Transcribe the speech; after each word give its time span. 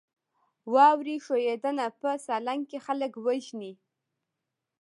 واورې 0.73 1.15
ښویدنه 1.25 1.85
په 2.01 2.09
سالنګ 2.25 2.61
کې 2.69 2.79
خلک 2.85 3.11
وژني؟ 3.25 3.73